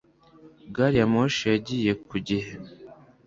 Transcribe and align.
Gari 0.75 0.97
ya 0.99 1.05
moshi 1.13 1.43
yagiye 1.53 1.91
ku 2.07 2.15
gihe 2.27 2.51